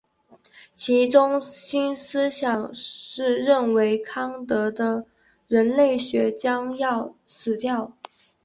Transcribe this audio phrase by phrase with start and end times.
[0.75, 5.05] 其中心思想是认为康德的
[5.47, 7.93] 人类学将要死掉。